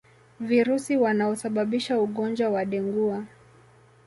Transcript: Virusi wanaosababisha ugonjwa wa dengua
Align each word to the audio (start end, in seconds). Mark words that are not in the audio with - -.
Virusi 0.39 0.97
wanaosababisha 0.97 1.99
ugonjwa 1.99 2.49
wa 2.49 2.65
dengua 2.65 3.23